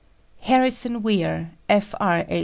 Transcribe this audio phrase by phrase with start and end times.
[0.45, 2.29] HARRISON WEIR, F.R.H.